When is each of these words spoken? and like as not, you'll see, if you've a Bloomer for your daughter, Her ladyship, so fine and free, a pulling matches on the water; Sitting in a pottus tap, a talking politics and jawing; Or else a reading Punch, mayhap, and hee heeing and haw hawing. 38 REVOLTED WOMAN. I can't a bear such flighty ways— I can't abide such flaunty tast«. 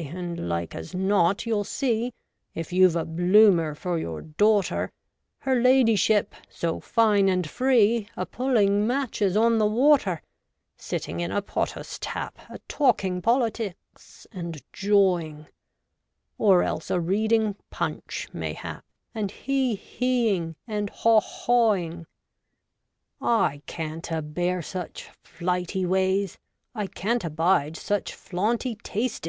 and 0.00 0.48
like 0.48 0.74
as 0.74 0.94
not, 0.94 1.44
you'll 1.44 1.62
see, 1.62 2.10
if 2.54 2.72
you've 2.72 2.96
a 2.96 3.04
Bloomer 3.04 3.74
for 3.74 3.98
your 3.98 4.22
daughter, 4.22 4.90
Her 5.40 5.60
ladyship, 5.60 6.34
so 6.48 6.80
fine 6.80 7.28
and 7.28 7.46
free, 7.46 8.08
a 8.16 8.24
pulling 8.24 8.86
matches 8.86 9.36
on 9.36 9.58
the 9.58 9.66
water; 9.66 10.22
Sitting 10.78 11.20
in 11.20 11.30
a 11.30 11.42
pottus 11.42 11.98
tap, 12.00 12.38
a 12.48 12.58
talking 12.60 13.20
politics 13.20 14.26
and 14.32 14.62
jawing; 14.72 15.46
Or 16.38 16.62
else 16.62 16.90
a 16.90 16.98
reading 16.98 17.56
Punch, 17.68 18.26
mayhap, 18.32 18.86
and 19.14 19.30
hee 19.30 19.76
heeing 19.76 20.54
and 20.66 20.88
haw 20.88 21.20
hawing. 21.20 22.06
38 23.20 23.20
REVOLTED 23.20 23.20
WOMAN. 23.20 23.42
I 23.52 23.60
can't 23.66 24.10
a 24.12 24.22
bear 24.22 24.62
such 24.62 25.10
flighty 25.22 25.84
ways— 25.84 26.38
I 26.74 26.86
can't 26.86 27.22
abide 27.22 27.76
such 27.76 28.14
flaunty 28.14 28.76
tast«. 28.76 29.28